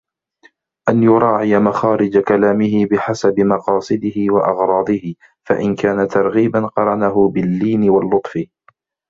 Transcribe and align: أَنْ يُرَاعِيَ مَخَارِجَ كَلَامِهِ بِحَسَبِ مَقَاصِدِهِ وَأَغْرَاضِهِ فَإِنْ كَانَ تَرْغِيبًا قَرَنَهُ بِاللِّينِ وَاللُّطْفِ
أَنْ 0.89 1.03
يُرَاعِيَ 1.03 1.59
مَخَارِجَ 1.59 2.17
كَلَامِهِ 2.19 2.85
بِحَسَبِ 2.91 3.39
مَقَاصِدِهِ 3.39 4.13
وَأَغْرَاضِهِ 4.33 5.15
فَإِنْ 5.47 5.75
كَانَ 5.75 6.07
تَرْغِيبًا 6.07 6.59
قَرَنَهُ 6.67 7.29
بِاللِّينِ 7.29 7.89
وَاللُّطْفِ 7.89 8.45